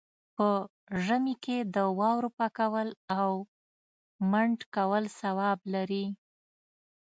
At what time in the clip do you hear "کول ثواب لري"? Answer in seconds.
4.75-6.05